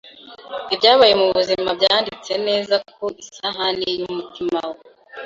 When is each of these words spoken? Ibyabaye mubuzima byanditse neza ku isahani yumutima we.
Ibyabaye 0.73 1.13
mubuzima 1.21 1.69
byanditse 1.79 2.31
neza 2.47 2.75
ku 2.93 3.03
isahani 3.23 3.87
yumutima 3.99 4.59
we. 4.71 4.79